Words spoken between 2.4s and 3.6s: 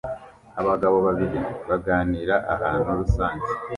ahantu rusange